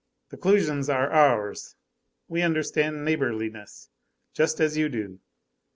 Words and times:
The 0.29 0.37
Clusians 0.37 0.89
are 0.91 1.11
ours. 1.11 1.75
We 2.27 2.41
understand 2.41 3.05
neighborliness 3.05 3.89
just 4.33 4.59
as 4.59 4.75
you 4.75 4.89
do. 4.89 5.19